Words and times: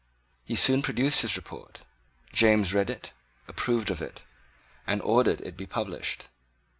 He 0.43 0.55
soon 0.55 0.81
produced 0.81 1.21
his 1.21 1.35
report. 1.37 1.81
James 2.33 2.73
read 2.73 2.89
it, 2.89 3.13
approved 3.47 3.91
of 3.91 4.01
it, 4.01 4.23
and 4.87 4.99
ordered 5.03 5.41
it 5.41 5.45
to 5.45 5.51
be 5.51 5.67
published. 5.67 6.27